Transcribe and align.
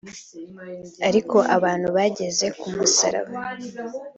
Ariko 1.07 1.37
abantu 1.55 1.87
bageze 1.97 2.45
ku 2.59 2.67
musaraba 2.75 3.35